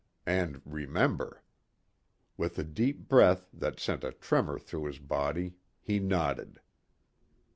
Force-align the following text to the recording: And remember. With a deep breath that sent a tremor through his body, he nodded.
And 0.25 0.63
remember. 0.65 1.43
With 2.35 2.57
a 2.57 2.63
deep 2.63 3.07
breath 3.07 3.47
that 3.53 3.79
sent 3.79 4.03
a 4.03 4.11
tremor 4.13 4.57
through 4.57 4.85
his 4.85 4.97
body, 4.97 5.57
he 5.79 5.99
nodded. 5.99 6.59